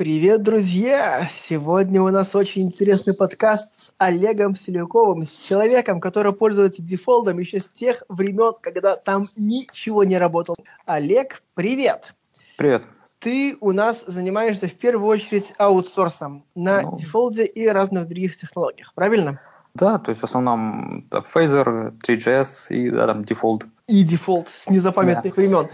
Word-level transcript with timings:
Привет, 0.00 0.42
друзья! 0.42 1.28
Сегодня 1.30 2.00
у 2.00 2.08
нас 2.08 2.34
очень 2.34 2.62
интересный 2.62 3.12
подкаст 3.12 3.78
с 3.78 3.92
Олегом 3.98 4.56
Селюковым, 4.56 5.24
с 5.24 5.36
человеком, 5.36 6.00
который 6.00 6.32
пользуется 6.32 6.80
Defold 6.80 7.23
ом 7.23 7.38
еще 7.38 7.60
с 7.60 7.68
тех 7.68 8.02
времен, 8.08 8.54
когда 8.62 8.96
там 8.96 9.26
ничего 9.36 10.04
не 10.04 10.16
работало. 10.16 10.56
Олег, 10.86 11.42
привет! 11.52 12.14
Привет. 12.56 12.84
Ты 13.18 13.58
у 13.60 13.72
нас 13.72 14.02
занимаешься 14.06 14.68
в 14.68 14.74
первую 14.74 15.06
очередь 15.06 15.52
аутсорсом 15.58 16.44
на 16.54 16.80
Ну. 16.80 16.96
Defold 16.96 17.37
е 17.37 17.44
и 17.44 17.66
разных 17.66 18.08
других 18.08 18.36
технологиях, 18.36 18.94
правильно? 18.94 19.38
Да, 19.74 19.98
то 19.98 20.12
есть 20.12 20.22
в 20.22 20.24
основном 20.24 21.04
да, 21.10 21.18
Phaser, 21.18 21.92
3GS 21.98 22.70
и 22.70 22.88
да, 22.88 23.06
там 23.06 23.26
Defold. 23.26 23.66
И 23.86 24.02
Defold 24.02 24.48
с 24.48 24.70
незапамятных 24.70 25.36
времен. 25.36 25.68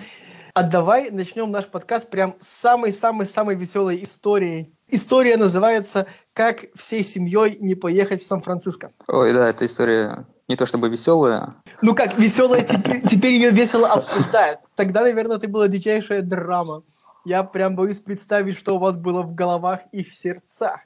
А 0.56 0.62
давай 0.62 1.10
начнем 1.10 1.50
наш 1.50 1.66
подкаст 1.66 2.08
прям 2.08 2.34
с 2.40 2.48
самой-самой-самой 2.48 3.56
веселой 3.56 4.02
историей. 4.02 4.72
История 4.88 5.36
называется 5.36 6.06
«Как 6.32 6.64
всей 6.74 7.04
семьей 7.04 7.58
не 7.60 7.74
поехать 7.74 8.22
в 8.22 8.26
Сан-Франциско». 8.26 8.90
Ой, 9.06 9.34
да, 9.34 9.50
эта 9.50 9.66
история 9.66 10.26
не 10.48 10.56
то 10.56 10.64
чтобы 10.64 10.88
веселая. 10.88 11.56
Ну 11.82 11.94
как, 11.94 12.16
веселая, 12.18 12.62
теперь, 12.62 13.02
теперь 13.02 13.32
ее 13.32 13.50
весело 13.50 13.86
обсуждают. 13.86 14.60
Тогда, 14.76 15.02
наверное, 15.02 15.36
это 15.36 15.46
была 15.46 15.68
дичайшая 15.68 16.22
драма. 16.22 16.84
Я 17.26 17.42
прям 17.42 17.74
боюсь 17.74 17.98
представить, 17.98 18.56
что 18.56 18.76
у 18.76 18.78
вас 18.78 18.96
было 18.96 19.22
в 19.22 19.34
головах 19.34 19.80
и 19.90 20.04
в 20.04 20.14
сердцах. 20.14 20.78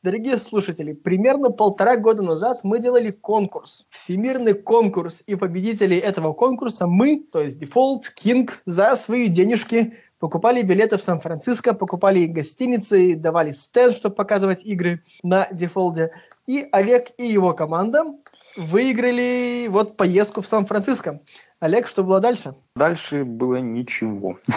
Дорогие 0.00 0.38
слушатели, 0.38 0.92
примерно 0.92 1.50
полтора 1.50 1.96
года 1.96 2.22
назад 2.22 2.60
мы 2.62 2.78
делали 2.78 3.10
конкурс, 3.10 3.84
всемирный 3.90 4.54
конкурс, 4.54 5.24
и 5.26 5.34
победителей 5.34 5.98
этого 5.98 6.34
конкурса 6.34 6.86
мы, 6.86 7.26
то 7.32 7.42
есть 7.42 7.60
Default, 7.60 8.02
King, 8.16 8.48
за 8.64 8.94
свои 8.94 9.26
денежки 9.26 9.94
покупали 10.20 10.62
билеты 10.62 10.98
в 10.98 11.02
Сан-Франциско, 11.02 11.74
покупали 11.74 12.26
гостиницы, 12.26 13.16
давали 13.16 13.50
стенд, 13.50 13.96
чтобы 13.96 14.14
показывать 14.14 14.64
игры 14.64 15.02
на 15.24 15.48
дефолде. 15.50 16.12
И 16.46 16.64
Олег 16.70 17.08
и 17.18 17.26
его 17.26 17.54
команда 17.54 18.04
выиграли 18.58 19.68
вот 19.70 19.96
поездку 19.96 20.42
в 20.42 20.48
Сан-Франциско. 20.48 21.20
Олег, 21.60 21.88
что 21.88 22.04
было 22.04 22.20
дальше? 22.20 22.54
Дальше 22.76 23.24
было 23.24 23.56
ничего. 23.56 24.38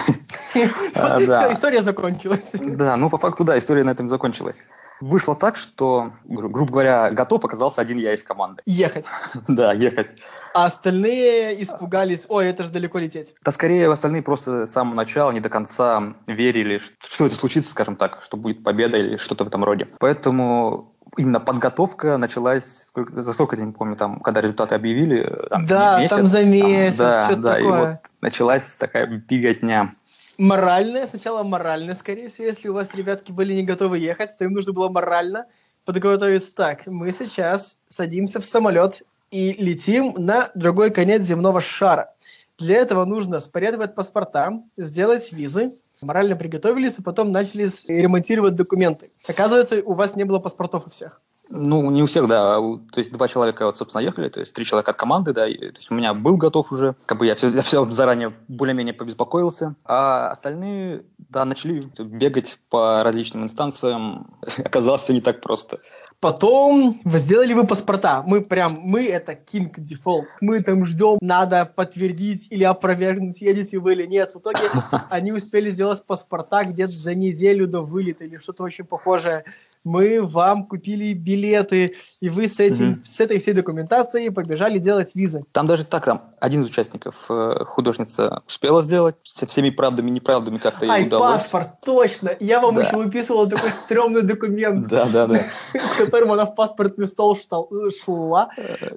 А, 0.94 1.18
все, 1.20 1.54
история 1.54 1.82
закончилась. 1.82 2.52
Да, 2.54 2.98
ну 2.98 3.10
по 3.10 3.18
факту, 3.18 3.44
да, 3.44 3.58
история 3.58 3.84
на 3.84 3.92
этом 3.92 4.10
закончилась. 4.10 4.66
Вышло 5.00 5.36
так, 5.36 5.56
что, 5.56 6.12
гру- 6.26 6.50
грубо 6.50 6.72
говоря, 6.74 7.10
готов 7.10 7.44
оказался 7.46 7.82
один 7.82 7.98
я 7.98 8.14
из 8.14 8.22
команды. 8.22 8.62
Ехать. 8.66 9.06
Да, 9.48 9.74
ехать. 9.74 10.16
А 10.54 10.66
остальные 10.66 11.62
испугались, 11.64 12.26
ой, 12.28 12.48
это 12.48 12.64
же 12.64 12.70
далеко 12.70 13.00
лететь. 13.00 13.34
Да 13.44 13.52
скорее 13.52 13.92
остальные 13.92 14.22
просто 14.22 14.68
с 14.68 14.72
самого 14.72 14.96
начала 14.96 15.32
не 15.32 15.40
до 15.40 15.50
конца 15.50 16.14
верили, 16.28 16.82
что 17.04 17.26
это 17.26 17.36
случится, 17.36 17.72
скажем 17.72 17.96
так, 17.96 18.20
что 18.24 18.38
будет 18.38 18.64
победа 18.64 18.98
или 18.98 19.16
что-то 19.16 19.44
в 19.46 19.48
этом 19.48 19.64
роде. 19.64 19.88
Поэтому 20.00 20.91
именно 21.18 21.40
подготовка 21.40 22.18
началась, 22.18 22.84
сколько, 22.88 23.22
за 23.22 23.34
сколько 23.34 23.56
я 23.56 23.66
не 23.66 23.72
помню, 23.72 23.96
там, 23.96 24.20
когда 24.20 24.42
результаты 24.42 24.76
объявили. 24.76 25.24
э, 25.26 25.48
Там, 25.50 25.66
Да, 25.66 25.98
месяц, 26.00 26.10
там 26.10 26.26
за 26.26 26.46
месяц, 26.46 26.98
да, 26.98 27.26
что-то 27.26 27.42
да, 27.42 27.60
и 27.60 27.64
такое. 27.64 27.80
вот 27.80 27.98
началась 28.22 28.76
такая 28.76 29.06
беготня. 29.08 29.96
Моральное, 30.38 31.08
сначала 31.08 31.44
моральное, 31.44 31.96
скорее 31.96 32.30
всего, 32.30 32.48
если 32.48 32.70
у 32.70 32.74
вас 32.74 32.94
ребятки 32.96 33.32
были 33.32 33.54
не 33.54 33.64
готовы 33.64 34.00
ехать, 34.00 34.36
то 34.38 34.44
им 34.46 34.54
нужно 34.54 34.74
было 34.74 34.90
морально 34.90 35.46
подготовиться 35.86 36.54
так. 36.56 36.88
Мы 36.88 37.12
сейчас 37.12 37.78
садимся 37.88 38.40
в 38.42 38.46
самолет 38.46 39.02
и 39.30 39.54
летим 39.54 40.14
на 40.18 40.50
другой 40.56 40.92
конец 40.92 41.24
земного 41.24 41.62
шара. 41.62 42.14
Для 42.58 42.78
этого 42.78 43.06
нужно 43.06 43.40
спорядовать 43.40 43.96
паспорта, 43.96 44.54
сделать 44.78 45.32
визы, 45.32 45.74
морально 46.02 46.36
приготовились, 46.36 47.00
и 47.00 47.02
потом 47.02 47.32
начали 47.32 47.70
ремонтировать 47.88 48.56
документы. 48.56 49.12
Оказывается, 49.28 49.82
у 49.84 49.94
вас 49.94 50.16
не 50.16 50.24
было 50.24 50.40
паспортов 50.40 50.88
у 50.88 50.90
всех. 50.90 51.22
Ну, 51.54 51.92
не 51.92 52.02
у 52.02 52.06
всех, 52.06 52.28
да. 52.28 52.56
То 52.56 53.00
есть 53.00 53.12
два 53.12 53.28
человека, 53.28 53.66
вот, 53.66 53.76
собственно, 53.76 54.02
ехали, 54.02 54.30
то 54.30 54.40
есть 54.40 54.54
три 54.54 54.64
человека 54.64 54.92
от 54.92 54.98
команды, 54.98 55.34
да. 55.34 55.48
и, 55.48 55.58
то 55.58 55.78
есть 55.78 55.92
у 55.92 55.96
меня 55.96 56.14
был 56.14 56.38
готов 56.38 56.72
уже, 56.72 56.96
как 57.06 57.18
бы 57.18 57.26
я 57.26 57.36
все, 57.36 57.50
я 57.50 57.62
всё 57.62 57.86
заранее 57.90 58.34
более-менее 58.48 58.94
побеспокоился. 58.94 59.76
А 59.84 60.30
остальные, 60.30 61.04
да, 61.18 61.44
начали 61.44 61.90
бегать 62.00 62.58
по 62.70 63.04
различным 63.04 63.44
инстанциям. 63.44 64.34
Оказалось, 64.64 65.02
все 65.02 65.14
не 65.14 65.22
так 65.22 65.42
просто. 65.42 65.80
Потом 66.22 67.02
вы 67.04 67.18
сделали 67.18 67.54
вы 67.54 67.66
паспорта. 67.66 68.22
Мы 68.24 68.42
прям, 68.42 68.80
мы 68.80 69.08
это 69.08 69.32
King 69.32 69.74
Default. 69.76 70.26
Мы 70.40 70.62
там 70.62 70.86
ждем, 70.86 71.18
надо 71.20 71.66
подтвердить 71.66 72.46
или 72.52 72.64
опровергнуть, 72.64 73.42
едете 73.42 73.80
вы 73.80 73.94
или 73.94 74.06
нет. 74.06 74.36
В 74.36 74.40
итоге 74.40 74.60
они 75.10 75.32
успели 75.32 75.72
сделать 75.72 76.06
паспорта 76.06 76.64
где-то 76.64 76.94
за 76.94 77.16
неделю 77.16 77.66
до 77.66 77.82
вылета 77.82 78.26
или 78.26 78.38
что-то 78.38 78.62
очень 78.62 78.86
похожее. 78.86 79.46
Мы 79.84 80.22
вам 80.22 80.66
купили 80.68 81.14
билеты, 81.14 81.96
и 82.20 82.30
вы 82.30 82.48
с, 82.48 82.60
этим, 82.60 82.86
Мгм. 82.86 83.04
с 83.06 83.20
этой 83.20 83.40
всей 83.40 83.54
документацией 83.54 84.30
побежали 84.32 84.78
делать 84.78 85.16
визы. 85.16 85.44
Там 85.52 85.66
даже 85.66 85.86
так, 85.86 86.06
там 86.06 86.22
один 86.40 86.62
из 86.62 86.68
участников, 86.68 87.16
э, 87.30 87.64
художница, 87.66 88.44
успела 88.48 88.84
сделать 88.84 89.16
со 89.24 89.48
всеми 89.48 89.72
правдами 89.72 90.10
и 90.10 90.12
неправдами 90.12 90.60
как-то 90.60 90.86
ей 90.86 90.92
Ай, 90.92 91.08
удалось. 91.08 91.42
паспорт, 91.44 91.70
точно! 91.84 92.32
Я 92.40 92.60
вам 92.60 92.76
Да. 92.76 92.84
еще 92.84 92.96
выписывал 92.98 93.50
такой 93.50 93.72
стрёмный 93.72 94.22
документ. 94.22 94.88
Да, 94.92 95.06
да, 95.12 95.26
да. 95.28 95.40
с 95.74 95.98
которым 95.98 96.32
она 96.32 96.46
в 96.46 96.54
паспортный 96.56 97.08
стол 97.08 97.36
штал- 97.36 97.70
шла, 98.04 98.50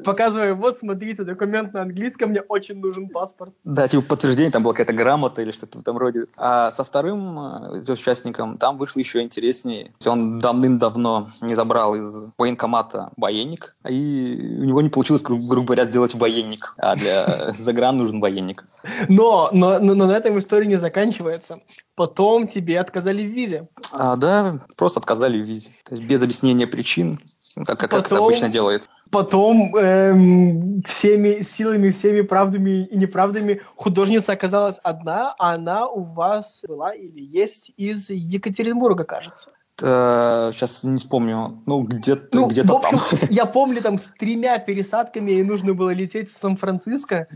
показывая, 0.04 0.54
вот, 0.54 0.76
смотрите, 0.78 1.24
документ 1.24 1.72
на 1.72 1.82
английском, 1.82 2.30
мне 2.30 2.40
очень 2.42 2.78
нужен 2.80 3.08
паспорт. 3.08 3.52
Да, 3.64 3.88
типа 3.88 4.02
подтверждение, 4.02 4.50
там 4.52 4.62
была 4.62 4.74
какая-то 4.74 4.92
грамота 4.92 5.40
или 5.42 5.50
что-то 5.52 5.78
в 5.78 5.80
этом 5.80 5.96
роде. 5.96 6.26
А 6.36 6.72
со 6.72 6.84
вторым 6.84 7.38
э, 7.38 7.92
участником 7.92 8.58
там 8.58 8.76
вышло 8.76 9.00
еще 9.00 9.22
интереснее. 9.22 9.92
Он 10.06 10.38
давным-давно 10.78 11.30
не 11.40 11.54
забрал 11.54 11.94
из 11.94 12.26
военкомата 12.38 13.10
военник, 13.16 13.76
и 13.88 14.56
у 14.60 14.64
него 14.64 14.82
не 14.82 14.88
получилось, 14.88 15.22
гру- 15.22 15.38
грубо 15.38 15.68
говоря, 15.68 15.84
сделать 15.84 16.14
военник. 16.14 16.74
А 16.78 16.96
для 16.96 17.50
загран 17.58 17.98
нужен 17.98 18.20
военник. 18.20 18.64
Но, 19.08 19.50
но, 19.52 19.78
но, 19.78 19.94
но 19.94 20.06
на 20.06 20.12
этом 20.12 20.38
история 20.38 20.66
не 20.66 20.76
заканчивается. 20.76 21.60
Потом 21.94 22.46
тебе 22.46 22.80
отказали 22.80 23.22
в 23.22 23.30
визе. 23.30 23.68
А, 23.92 24.16
да, 24.16 24.60
просто 24.76 25.00
отказали 25.00 25.40
в 25.40 25.44
визе. 25.44 25.70
То 25.88 25.94
есть 25.94 26.06
без 26.06 26.22
объяснения 26.22 26.66
причин, 26.66 27.18
ну, 27.56 27.64
как, 27.64 27.78
как, 27.78 27.90
как 27.90 28.00
это 28.00 28.08
Потом- 28.10 28.26
обычно 28.26 28.48
делается. 28.48 28.90
Потом 29.10 29.76
эм, 29.76 30.82
всеми 30.88 31.42
силами, 31.42 31.90
всеми 31.90 32.22
правдами 32.22 32.84
и 32.86 32.96
неправдами 32.96 33.60
художница 33.76 34.32
оказалась 34.32 34.78
одна, 34.82 35.36
а 35.38 35.54
она 35.54 35.86
у 35.86 36.02
вас 36.02 36.62
была 36.66 36.94
или 36.94 37.20
есть 37.20 37.70
из 37.76 38.10
Екатеринбурга, 38.10 39.04
кажется. 39.04 39.50
Сейчас 39.78 40.84
не 40.84 40.96
вспомню, 40.96 41.62
ну, 41.66 41.82
где-то 41.82 42.28
Ну, 42.32 42.46
общем, 42.46 42.66
там. 42.66 43.00
я 43.30 43.46
помню, 43.46 43.82
там 43.82 43.98
с 43.98 44.12
тремя 44.18 44.58
пересадками 44.58 45.32
ей 45.32 45.42
нужно 45.42 45.74
было 45.74 45.90
лететь 45.90 46.30
в 46.30 46.36
Сан-Франциско, 46.36 47.26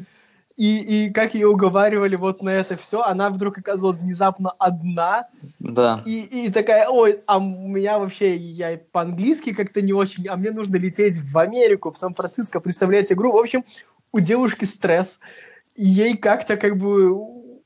и, 0.56 1.06
и 1.06 1.10
как 1.10 1.34
ее 1.34 1.48
уговаривали 1.48 2.16
вот 2.16 2.42
на 2.42 2.50
это 2.50 2.76
все, 2.76 3.02
она 3.02 3.30
вдруг 3.30 3.58
оказывалась 3.58 3.98
внезапно 3.98 4.50
одна, 4.58 5.26
Да. 5.60 6.02
и, 6.04 6.46
и 6.46 6.50
такая, 6.50 6.88
ой, 6.88 7.20
а 7.26 7.38
у 7.38 7.68
меня 7.68 7.98
вообще, 7.98 8.36
я 8.36 8.78
по-английски 8.90 9.52
как-то 9.52 9.82
не 9.82 9.92
очень, 9.92 10.26
а 10.26 10.36
мне 10.36 10.50
нужно 10.50 10.76
лететь 10.76 11.16
в 11.16 11.38
Америку, 11.38 11.92
в 11.92 11.98
Сан-Франциско, 11.98 12.58
представлять 12.60 13.12
игру. 13.12 13.32
В 13.32 13.36
общем, 13.36 13.64
у 14.10 14.18
девушки 14.20 14.64
стресс, 14.64 15.20
ей 15.76 16.16
как-то 16.16 16.56
как 16.56 16.76
бы 16.76 17.12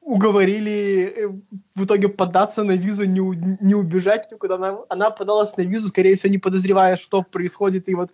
уговорили 0.02 1.14
э, 1.16 1.28
в 1.74 1.84
итоге 1.84 2.08
податься 2.08 2.64
на 2.64 2.72
визу, 2.72 3.04
не, 3.04 3.20
не 3.60 3.74
убежать 3.74 4.30
никуда. 4.30 4.56
Она, 4.56 4.78
она 4.88 5.10
подалась 5.10 5.56
на 5.56 5.62
визу, 5.62 5.88
скорее 5.88 6.16
всего, 6.16 6.30
не 6.30 6.38
подозревая, 6.38 6.96
что 6.96 7.22
происходит, 7.22 7.88
и 7.88 7.94
вот 7.94 8.10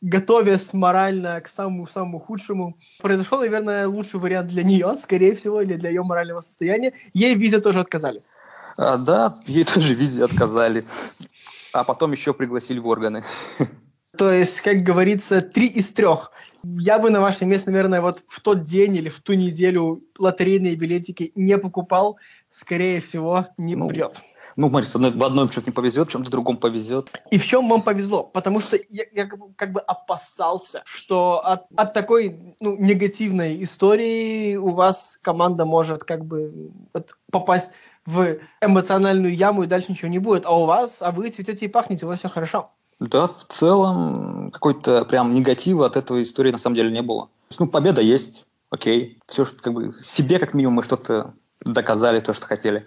готовясь 0.00 0.72
морально 0.72 1.40
к 1.40 1.48
самому-самому 1.48 2.20
худшему. 2.20 2.76
Произошел, 3.00 3.40
наверное, 3.40 3.88
лучший 3.88 4.20
вариант 4.20 4.48
для 4.48 4.62
нее, 4.62 4.96
скорее 4.98 5.34
всего, 5.34 5.60
или 5.60 5.74
для 5.74 5.90
ее 5.90 6.02
морального 6.02 6.40
состояния. 6.40 6.92
Ей 7.14 7.34
в 7.34 7.38
визе 7.38 7.60
тоже 7.60 7.80
отказали. 7.80 8.22
А, 8.76 8.96
да, 8.96 9.36
ей 9.46 9.64
тоже 9.64 9.94
визе 9.94 10.24
отказали. 10.24 10.84
А 11.72 11.84
потом 11.84 12.12
еще 12.12 12.32
пригласили 12.32 12.78
в 12.78 12.86
органы. 12.86 13.24
То 14.18 14.32
есть, 14.32 14.60
как 14.62 14.78
говорится, 14.78 15.40
три 15.40 15.68
из 15.68 15.90
трех. 15.90 16.32
Я 16.64 16.98
бы 16.98 17.08
на 17.08 17.20
вашем 17.20 17.48
месте, 17.48 17.70
наверное, 17.70 18.00
вот 18.02 18.24
в 18.26 18.40
тот 18.40 18.64
день 18.64 18.96
или 18.96 19.08
в 19.08 19.20
ту 19.20 19.34
неделю 19.34 20.02
лотерейные 20.18 20.74
билетики 20.74 21.30
не 21.36 21.56
покупал. 21.56 22.18
Скорее 22.50 23.00
всего, 23.00 23.46
не 23.56 23.76
Ну, 23.76 23.88
прет. 23.88 24.20
Ну, 24.56 24.68
смотри, 24.70 24.88
с 24.88 24.96
одной- 24.96 25.12
в 25.12 25.22
одном 25.22 25.48
что-то 25.52 25.70
не 25.70 25.72
повезет, 25.72 26.08
в 26.08 26.10
чем-то 26.10 26.32
другом 26.32 26.56
повезет. 26.56 27.12
И 27.30 27.38
в 27.38 27.46
чем 27.46 27.68
вам 27.68 27.82
повезло? 27.82 28.24
Потому 28.24 28.58
что 28.58 28.76
я, 28.88 29.04
я 29.12 29.26
как, 29.26 29.38
бы, 29.38 29.54
как 29.54 29.72
бы 29.72 29.78
опасался, 29.80 30.82
что 30.84 31.40
от, 31.44 31.66
от 31.76 31.94
такой 31.94 32.56
ну, 32.58 32.76
негативной 32.76 33.62
истории 33.62 34.56
у 34.56 34.70
вас 34.70 35.16
команда 35.22 35.64
может 35.64 36.02
как 36.02 36.24
бы 36.24 36.72
вот 36.92 37.14
попасть 37.30 37.70
в 38.04 38.38
эмоциональную 38.60 39.32
яму 39.32 39.62
и 39.62 39.68
дальше 39.68 39.92
ничего 39.92 40.08
не 40.10 40.18
будет. 40.18 40.44
А 40.44 40.58
у 40.58 40.64
вас, 40.64 41.02
а 41.02 41.12
вы 41.12 41.30
цветете 41.30 41.66
и 41.66 41.68
пахнете, 41.68 42.04
у 42.04 42.08
вас 42.08 42.18
все 42.18 42.28
хорошо. 42.28 42.72
Да, 43.00 43.28
в 43.28 43.44
целом, 43.44 44.50
какой-то 44.50 45.04
прям 45.04 45.32
негатива 45.32 45.86
от 45.86 45.96
этого 45.96 46.22
истории 46.22 46.50
на 46.50 46.58
самом 46.58 46.76
деле 46.76 46.90
не 46.90 47.02
было. 47.02 47.26
То 47.26 47.30
есть, 47.50 47.60
Ну, 47.60 47.68
победа 47.68 48.00
есть, 48.00 48.44
окей. 48.70 49.18
Все, 49.26 49.46
как 49.60 49.72
бы 49.72 49.92
себе 50.02 50.38
как 50.38 50.54
минимум 50.54 50.76
мы 50.76 50.82
что-то 50.82 51.34
доказали, 51.64 52.20
то, 52.20 52.34
что 52.34 52.46
хотели. 52.46 52.86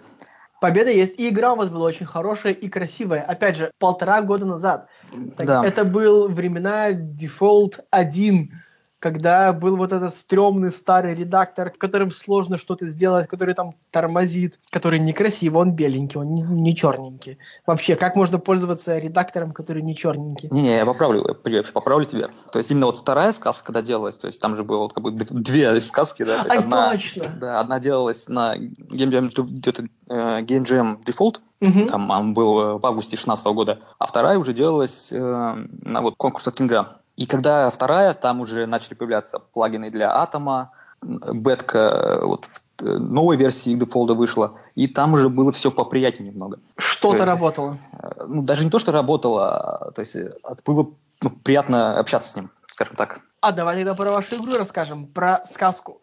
Победа 0.60 0.90
есть. 0.90 1.18
И 1.18 1.28
игра 1.28 1.54
у 1.54 1.56
вас 1.56 1.70
была 1.70 1.86
очень 1.86 2.06
хорошая 2.06 2.52
и 2.52 2.68
красивая. 2.68 3.22
Опять 3.22 3.56
же, 3.56 3.72
полтора 3.78 4.22
года 4.22 4.46
назад. 4.46 4.88
Так, 5.36 5.46
Да. 5.46 5.64
Это 5.64 5.84
был 5.84 6.28
времена 6.28 6.92
Default 6.92 7.80
1, 7.90 8.61
когда 9.02 9.52
был 9.52 9.76
вот 9.76 9.92
этот 9.92 10.14
стрёмный 10.14 10.70
старый 10.70 11.16
редактор, 11.16 11.72
в 11.72 11.78
котором 11.78 12.12
сложно 12.12 12.56
что-то 12.56 12.86
сделать, 12.86 13.26
который 13.26 13.52
там 13.52 13.74
тормозит, 13.90 14.60
который 14.70 15.00
некрасивый, 15.00 15.60
он 15.60 15.72
беленький, 15.72 16.20
он 16.20 16.32
не, 16.32 16.42
не 16.42 16.76
черненький. 16.76 17.38
Вообще, 17.66 17.96
как 17.96 18.14
можно 18.14 18.38
пользоваться 18.38 18.96
редактором, 18.98 19.52
который 19.52 19.82
не 19.82 19.96
черненький? 19.96 20.48
Не-не, 20.52 20.76
я 20.76 20.86
поправлю, 20.86 21.36
я 21.46 21.64
поправлю 21.64 22.06
тебя. 22.06 22.28
То 22.52 22.60
есть 22.60 22.70
именно 22.70 22.86
вот 22.86 22.98
вторая 22.98 23.32
сказка, 23.32 23.66
когда 23.66 23.82
делалась, 23.82 24.16
то 24.18 24.28
есть 24.28 24.40
там 24.40 24.54
же 24.54 24.62
было 24.62 24.78
вот 24.78 24.92
как 24.92 25.02
бы 25.02 25.10
две 25.10 25.80
сказки, 25.80 26.22
да, 26.22 26.46
Ай, 26.48 26.58
одна, 26.58 26.92
точно! 26.92 27.24
да, 27.40 27.58
одна 27.58 27.80
делалась 27.80 28.28
на 28.28 28.56
Game 28.56 29.10
Jam, 29.10 29.32
где-то 29.34 29.82
э, 29.82 30.42
Game 30.42 30.64
Jam 30.64 31.04
Default, 31.04 31.40
Мгм. 31.60 31.86
там 31.86 32.10
он 32.10 32.34
был 32.34 32.60
э, 32.60 32.78
в 32.78 32.86
августе 32.86 33.10
2016 33.10 33.46
года, 33.46 33.80
а 33.98 34.06
вторая 34.06 34.38
уже 34.38 34.52
делалась 34.52 35.08
э, 35.10 35.16
на 35.16 36.02
вот 36.02 36.14
конкурсах 36.16 36.54
Кинга. 36.54 37.01
И 37.16 37.26
когда 37.26 37.70
вторая, 37.70 38.14
там 38.14 38.40
уже 38.40 38.66
начали 38.66 38.94
появляться 38.94 39.38
плагины 39.38 39.90
для 39.90 40.10
Атома, 40.16 40.70
бетка 41.02 41.78
э, 41.78 42.24
вот 42.24 42.46
в 42.46 42.84
э, 42.84 42.98
новой 42.98 43.36
версии 43.36 43.74
дефолда 43.74 44.14
вышла, 44.14 44.54
и 44.74 44.86
там 44.88 45.12
уже 45.14 45.28
было 45.28 45.52
все 45.52 45.70
поприятнее 45.70 46.30
немного. 46.32 46.58
Что-то 46.76 47.16
То 47.18 47.22
есть- 47.22 47.26
работало. 47.28 47.78
Э, 47.92 48.24
Ну, 48.26 48.42
даже 48.42 48.64
не 48.64 48.70
то, 48.70 48.78
что 48.78 48.92
работало, 48.92 49.86
а, 49.86 49.90
то 49.90 50.00
есть 50.00 50.16
было 50.64 50.90
ну, 51.22 51.30
приятно 51.44 51.98
общаться 51.98 52.30
с 52.32 52.36
ним, 52.36 52.50
скажем 52.66 52.96
так. 52.96 53.20
А 53.40 53.52
давай 53.52 53.76
тогда 53.76 53.94
про 53.94 54.10
вашу 54.12 54.36
игру 54.36 54.56
расскажем, 54.58 55.06
про 55.06 55.44
сказку. 55.46 56.00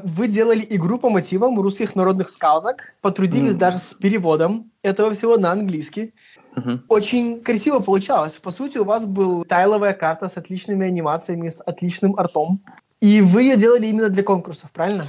Вы 0.00 0.28
делали 0.28 0.66
игру 0.70 0.98
по 0.98 1.08
мотивам 1.10 1.58
русских 1.60 1.94
народных 1.96 2.28
сказок, 2.30 2.92
потрудились 3.00 3.50
Мгм. 3.52 3.58
даже 3.58 3.78
с 3.78 3.94
переводом 3.94 4.70
этого 4.82 5.10
всего 5.14 5.36
на 5.38 5.50
английский. 5.52 6.12
Мгм. 6.56 6.84
Очень 6.88 7.40
красиво 7.42 7.78
получалось. 7.78 8.34
По 8.36 8.50
сути, 8.50 8.78
у 8.78 8.84
вас 8.84 9.06
была 9.06 9.44
тайловая 9.44 9.94
карта 9.94 10.28
с 10.28 10.36
отличными 10.36 10.86
анимациями, 10.86 11.48
с 11.48 11.60
отличным 11.60 12.14
артом. 12.18 12.60
И 13.00 13.20
вы 13.20 13.42
ее 13.42 13.56
делали 13.56 13.86
именно 13.86 14.08
для 14.08 14.22
конкурсов, 14.22 14.70
правильно? 14.70 15.06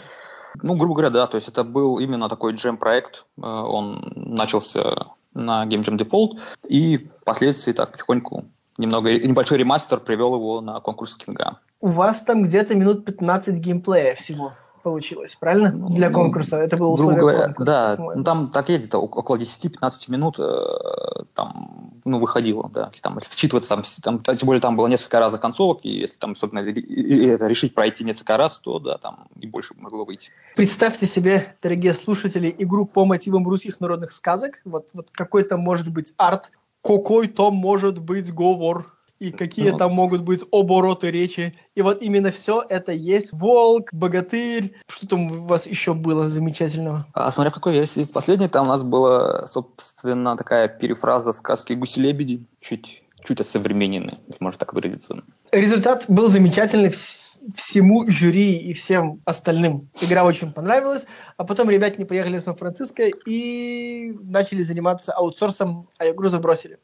Ну, 0.62 0.76
грубо 0.76 0.96
говоря, 0.96 1.10
да, 1.10 1.28
то 1.28 1.36
есть 1.36 1.48
это 1.48 1.64
был 1.64 2.00
именно 2.00 2.30
такой 2.30 2.54
джем-проект, 2.54 3.26
э, 3.38 3.42
он 3.42 4.14
начался 4.16 5.08
на 5.34 5.66
Game 5.66 5.84
Jam 5.84 5.98
Default, 5.98 6.40
и 6.68 7.10
впоследствии 7.22 7.74
так 7.74 7.92
потихоньку 7.92 8.46
немного, 8.78 9.12
небольшой 9.12 9.58
ремастер 9.58 10.00
привел 10.00 10.36
его 10.36 10.62
на 10.62 10.80
конкурс 10.80 11.16
Кинга. 11.16 11.60
У 11.82 11.90
вас 11.90 12.22
там 12.22 12.44
где-то 12.44 12.76
минут 12.76 13.04
15 13.06 13.56
геймплея 13.56 14.16
всего 14.16 14.54
получилось, 14.84 15.36
правильно? 15.40 15.72
Для 15.90 16.10
Ну, 16.10 16.16
конкурса. 16.16 16.58
Это 16.58 16.78
было 16.78 16.96
Грубо 16.96 17.02
условие 17.02 17.20
говоря, 17.22 17.44
конкурса, 17.46 17.66
да, 17.66 17.96
ну, 18.16 18.24
там 18.24 18.50
так 18.52 18.66
где-то 18.70 19.00
ок- 19.00 19.18
около 19.18 19.38
10-15 19.38 20.10
минут 20.10 20.36
э, 20.40 21.24
там, 21.34 21.92
ну, 22.06 22.20
выходило, 22.20 22.70
да, 22.72 22.92
там 23.02 23.18
вчитываться, 23.20 23.70
там, 24.02 24.20
там, 24.20 24.36
тем 24.38 24.46
более 24.46 24.62
там 24.62 24.76
было 24.76 24.88
несколько 24.88 25.20
разных 25.20 25.42
концовок, 25.42 25.80
и 25.84 25.90
если 25.90 26.18
там, 26.18 26.34
особенно, 26.34 26.60
и- 26.60 26.72
и 26.80 27.26
это 27.26 27.48
решить 27.48 27.74
пройти 27.74 28.04
несколько 28.04 28.38
раз, 28.38 28.60
то, 28.60 28.80
да, 28.80 28.98
там 28.98 29.28
и 29.40 29.48
больше 29.48 29.74
могло 29.78 30.06
выйти. 30.06 30.30
Представьте 30.56 31.06
себе, 31.06 31.56
дорогие 31.64 31.94
слушатели, 31.94 32.54
игру 32.60 32.86
по 32.86 33.06
мотивам 33.06 33.48
русских 33.48 33.80
народных 33.80 34.12
сказок. 34.12 34.60
Вот, 34.66 34.90
вот 34.94 35.08
какой 35.12 35.44
там 35.44 35.62
может 35.62 35.88
быть 35.92 36.14
арт, 36.18 36.52
какой 36.84 37.28
там 37.28 37.56
может 37.56 38.00
быть 38.00 38.32
говор, 38.34 38.93
и 39.24 39.32
какие 39.32 39.70
Ну. 39.70 39.78
там 39.78 39.94
могут 39.94 40.22
быть 40.24 40.44
обороты 40.52 41.10
речи. 41.12 41.54
И 41.76 41.82
вот 41.82 42.02
именно 42.02 42.32
все 42.32 42.64
это 42.68 42.92
есть. 42.92 43.32
Волк, 43.32 43.90
богатырь. 43.94 44.74
Что 44.88 45.08
там 45.08 45.32
у 45.32 45.46
вас 45.46 45.66
еще 45.68 45.94
было 45.94 46.30
замечательного? 46.30 47.06
А 47.14 47.32
смотря 47.32 47.52
в 47.52 47.54
какой 47.54 47.74
версии. 47.74 48.04
В 48.04 48.12
последней 48.12 48.48
там 48.50 48.66
у 48.66 48.70
нас 48.70 48.84
была, 48.84 49.48
собственно, 49.48 50.36
такая 50.38 50.68
перефраза 50.68 51.32
сказки 51.34 51.74
«Гуси-лебеди», 51.74 52.46
чуть, 52.60 53.04
чуть 53.24 53.40
осовремененная, 53.42 54.20
если 54.28 54.44
можно 54.44 54.60
так 54.60 54.74
выразиться. 54.74 55.24
Результат 55.52 56.06
был 56.08 56.28
замечательный 56.28 56.90
вс- 56.90 57.20
всему 57.56 58.06
жюри 58.10 58.58
и 58.58 58.74
всем 58.74 59.22
остальным. 59.26 59.90
Игра 60.02 60.24
очень 60.24 60.52
понравилась, 60.52 61.06
а 61.38 61.44
потом 61.44 61.70
ребята 61.70 61.98
не 61.98 62.06
поехали 62.06 62.40
в 62.40 62.44
Сан-Франциско 62.44 63.04
и 63.28 64.14
начали 64.24 64.62
заниматься 64.64 65.12
аутсорсом, 65.14 65.88
а 65.98 66.10
игру 66.10 66.30
забросили. 66.30 66.78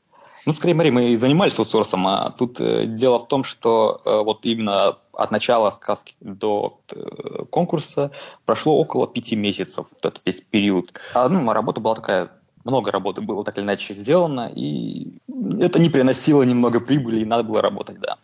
Ну, 0.49 0.53
скорее, 0.53 0.73
смотри, 0.73 0.89
мы 0.89 1.09
и 1.09 1.15
занимались 1.15 1.59
аутсорсом, 1.59 2.07
а 2.07 2.31
тут 2.31 2.59
э, 2.59 2.87
дело 2.87 3.19
в 3.19 3.27
том, 3.27 3.43
что 3.43 4.01
э, 4.03 4.23
вот 4.23 4.39
именно 4.45 4.97
от 5.13 5.29
начала 5.29 5.69
сказки 5.69 6.15
до 6.21 6.79
э, 6.91 7.43
конкурса 7.51 8.09
прошло 8.45 8.79
около 8.79 9.05
пяти 9.05 9.35
месяцев, 9.35 9.85
вот 9.91 10.03
этот 10.03 10.25
весь 10.25 10.41
период. 10.41 10.91
А, 11.13 11.29
ну, 11.29 11.47
работа 11.53 11.81
была 11.81 11.93
такая, 11.93 12.31
много 12.63 12.91
работы 12.91 13.21
было 13.21 13.43
так 13.43 13.57
или 13.57 13.63
иначе 13.63 13.93
сделано, 13.93 14.51
и 14.51 15.19
это 15.59 15.77
не 15.77 15.91
приносило 15.91 16.41
немного 16.41 16.79
прибыли, 16.79 17.19
и 17.19 17.25
надо 17.25 17.43
было 17.43 17.61
работать, 17.61 17.99
да. 17.99 18.17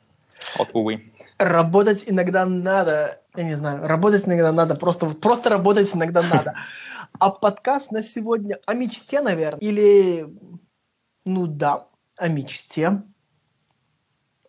Вот, 0.58 0.70
увы. 0.74 1.04
Работать 1.38 2.06
иногда 2.08 2.48
надо, 2.48 3.22
я 3.36 3.44
не 3.44 3.56
знаю, 3.56 3.88
работать 3.88 4.28
иногда 4.28 4.52
надо, 4.52 4.76
просто, 4.76 5.10
просто 5.10 5.52
работать 5.52 5.94
иногда 5.94 6.24
надо. 6.24 6.56
А 7.20 7.30
подкаст 7.30 7.92
на 7.92 8.02
сегодня 8.02 8.58
о 8.66 8.74
мечте, 8.74 9.22
наверное, 9.22 9.60
или, 9.60 10.28
ну 11.24 11.46
да, 11.46 11.86
о 12.18 12.28
мечте. 12.28 13.02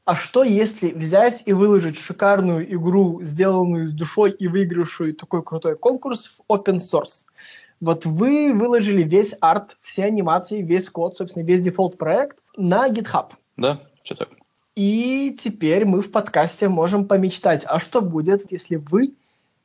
А 0.05 0.15
что, 0.15 0.45
если 0.45 0.91
взять 0.91 1.43
и 1.47 1.53
выложить 1.53 1.99
шикарную 1.99 2.73
игру, 2.75 3.23
сделанную 3.23 3.89
с 3.89 3.93
душой 3.93 4.31
и 4.31 4.47
выигравшую 4.47 5.15
такой 5.15 5.43
крутой 5.43 5.77
конкурс 5.77 6.27
в 6.27 6.53
open 6.53 6.77
source? 6.77 7.27
Вот 7.81 8.07
вы 8.07 8.53
выложили 8.53 9.03
весь 9.03 9.35
арт, 9.41 9.77
все 9.83 10.05
анимации, 10.05 10.63
весь 10.63 10.89
код, 10.89 11.19
собственно, 11.19 11.45
весь 11.45 11.61
дефолт 11.61 11.99
проект 11.99 12.39
на 12.57 12.89
GitHub. 12.89 13.33
Да, 13.57 13.81
что 14.05 14.15
так? 14.15 14.29
И 14.77 15.37
теперь 15.43 15.85
мы 15.85 16.03
в 16.03 16.13
подкасте 16.13 16.69
можем 16.69 17.07
помечтать, 17.07 17.65
а 17.67 17.79
что 17.79 18.01
будет, 18.01 18.53
если 18.53 18.77
вы, 18.77 19.15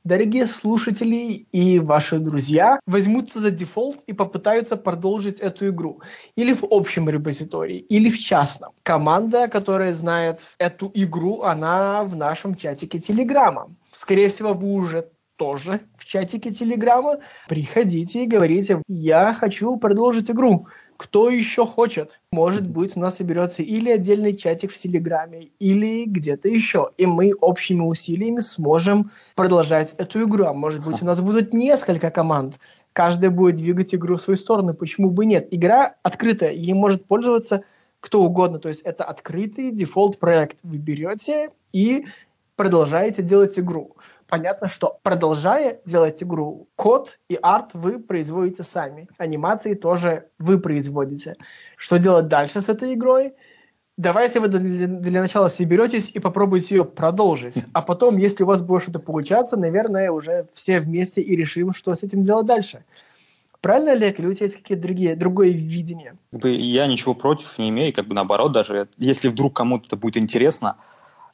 дорогие 0.03 0.48
слушатели 0.48 1.48
и 1.51 1.80
ваши 1.80 2.19
друзья, 2.19 2.80
возьмутся 2.86 3.39
за 3.39 3.51
дефолт 3.51 3.98
и 4.07 4.13
попытаются 4.13 4.75
продолжить 4.75 5.39
эту 5.39 5.69
игру. 5.69 6.01
Или 6.36 6.53
в 6.53 6.63
общем 6.69 7.09
репозитории, 7.09 7.77
или 7.77 8.09
в 8.09 8.19
частном. 8.19 8.71
Команда, 8.83 9.48
которая 9.48 9.94
знает 9.94 10.53
эту 10.57 10.92
игру, 10.94 11.42
она 11.44 12.03
в 12.03 12.15
нашем 12.15 12.56
чатике 12.56 13.00
Телеграма. 13.00 13.69
Скорее 13.95 14.30
всего, 14.30 14.53
вы 14.53 14.74
уже 14.74 15.09
тоже 15.36 15.81
в 15.98 16.06
чатике 16.06 16.51
Телеграма. 16.51 17.18
Приходите 17.50 18.24
и 18.24 18.27
говорите, 18.27 18.81
я 18.88 19.33
хочу 19.33 19.75
продолжить 19.77 20.30
игру. 20.30 20.68
Кто 21.01 21.31
еще 21.31 21.65
хочет? 21.65 22.19
Может 22.31 22.69
быть, 22.69 22.95
у 22.95 22.99
нас 22.99 23.17
соберется 23.17 23.63
или 23.63 23.89
отдельный 23.89 24.35
чатик 24.35 24.71
в 24.71 24.77
Телеграме, 24.77 25.49
или 25.57 26.05
где-то 26.05 26.47
еще. 26.47 26.91
И 26.95 27.07
мы 27.07 27.33
общими 27.41 27.81
усилиями 27.81 28.39
сможем 28.41 29.09
продолжать 29.33 29.95
эту 29.97 30.23
игру. 30.25 30.45
А 30.45 30.53
может 30.53 30.85
быть, 30.85 31.01
у 31.01 31.05
нас 31.05 31.19
будут 31.19 31.55
несколько 31.55 32.11
команд. 32.11 32.59
Каждая 32.93 33.31
будет 33.31 33.55
двигать 33.55 33.95
игру 33.95 34.17
в 34.17 34.21
свою 34.21 34.37
сторону. 34.37 34.75
Почему 34.75 35.09
бы 35.09 35.25
нет? 35.25 35.47
Игра 35.49 35.95
открытая, 36.03 36.51
ей 36.51 36.73
может 36.73 37.03
пользоваться 37.03 37.63
кто 37.99 38.21
угодно. 38.21 38.59
То 38.59 38.69
есть 38.69 38.81
это 38.81 39.03
открытый 39.03 39.71
дефолт 39.71 40.19
проект. 40.19 40.59
Вы 40.61 40.77
берете 40.77 41.49
и 41.73 42.05
продолжаете 42.55 43.23
делать 43.23 43.57
игру. 43.57 43.95
Понятно, 44.31 44.69
что 44.69 44.97
продолжая 45.04 45.81
делать 45.85 46.23
игру, 46.23 46.69
код 46.78 47.19
и 47.28 47.38
арт 47.42 47.71
вы 47.73 48.00
производите 48.00 48.64
сами. 48.64 49.09
Анимации 49.18 49.73
тоже 49.73 50.30
вы 50.40 50.57
производите. 50.57 51.35
Что 51.76 52.00
делать 52.00 52.30
дальше 52.30 52.61
с 52.61 52.69
этой 52.69 52.94
игрой? 52.94 53.33
Давайте 53.97 54.40
вы 54.40 54.47
для, 54.47 54.88
для 54.88 55.19
начала 55.19 55.50
соберетесь 55.50 56.11
и 56.11 56.19
попробуйте 56.19 56.76
ее 56.76 56.85
продолжить. 56.85 57.56
А 57.73 57.81
потом, 57.81 58.16
если 58.16 58.44
у 58.44 58.45
вас 58.45 58.61
будет 58.61 58.83
что-то 58.83 59.00
получаться, 59.00 59.57
наверное, 59.57 60.11
уже 60.11 60.45
все 60.54 60.80
вместе 60.80 61.19
и 61.21 61.35
решим, 61.35 61.73
что 61.73 61.94
с 61.94 62.02
этим 62.02 62.23
делать 62.23 62.45
дальше. 62.45 62.85
Правильно, 63.59 63.92
Олег? 63.92 64.18
Или 64.18 64.28
у 64.28 64.33
тебя 64.33 64.45
есть 64.45 64.56
какие-то 64.56 64.83
другие, 64.83 65.18
другое 65.18 65.50
видение? 65.50 66.16
Я 66.42 66.88
ничего 66.88 67.16
против 67.16 67.57
не 67.57 67.68
имею, 67.68 67.94
как 67.94 68.07
бы 68.07 68.16
наоборот, 68.16 68.54
даже 68.54 68.88
если 68.97 69.28
вдруг 69.28 69.57
кому-то 69.57 69.88
это 69.88 69.97
будет 69.97 70.16
интересно, 70.16 70.78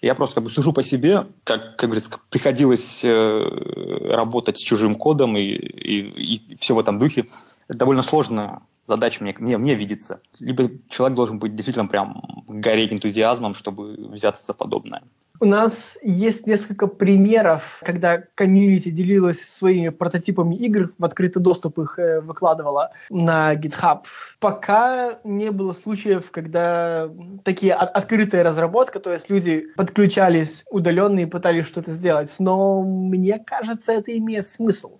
я 0.02 0.16
просто 0.16 0.36
как 0.36 0.44
бы 0.44 0.50
сужу 0.50 0.74
по 0.74 0.84
себе, 0.84 1.28
как, 1.44 1.76
как 1.76 1.90
говорится, 1.90 2.12
приходилось 2.30 3.02
э, 3.04 4.10
работать 4.14 4.58
с 4.58 4.62
чужим 4.62 4.96
кодом 4.96 5.38
и, 5.38 5.42
и, 5.42 6.36
и 6.36 6.58
все 6.58 6.76
в 6.76 6.80
этом 6.80 7.00
духе. 7.00 7.28
Это 7.68 7.80
довольно 7.80 8.04
сложная 8.04 8.62
задача 8.86 9.24
мне, 9.24 9.36
мне, 9.38 9.58
мне 9.58 9.76
видится. 9.76 10.22
Либо 10.40 10.70
человек 10.90 11.16
должен 11.16 11.40
быть 11.40 11.56
действительно 11.56 11.88
прям 11.88 12.44
гореть 12.48 12.94
энтузиазмом, 12.94 13.54
чтобы 13.54 13.96
взяться 14.10 14.46
за 14.46 14.54
подобное. 14.54 15.04
У 15.40 15.46
нас 15.46 15.98
есть 16.02 16.48
несколько 16.48 16.88
примеров, 16.88 17.80
когда 17.84 18.24
комьюнити 18.36 18.90
делилась 18.90 19.42
своими 19.42 19.90
прототипами 19.90 20.56
игр, 20.56 20.94
в 20.98 21.06
открытый 21.06 21.42
доступ 21.42 21.80
их 21.80 22.00
э, 22.00 22.22
выкладывала 22.22 22.92
на 23.10 23.54
GitHub. 23.56 24.00
Пока 24.40 25.20
не 25.24 25.52
было 25.52 25.74
случаев, 25.74 26.32
когда 26.32 27.10
такие 27.44 27.74
от- 27.74 27.92
открытая 27.92 28.44
разработка, 28.44 29.00
то 29.00 29.12
есть 29.12 29.30
люди 29.30 29.68
подключались 29.76 30.64
удаленно 30.72 31.20
и 31.20 31.26
пытались 31.26 31.66
что-то 31.66 31.92
сделать. 31.94 32.34
Но 32.40 32.82
мне 32.82 33.40
кажется, 33.40 33.94
это 33.94 34.18
имеет 34.18 34.48
смысл. 34.48 35.00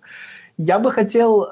Я 0.56 0.78
бы 0.78 0.90
хотел 0.90 1.48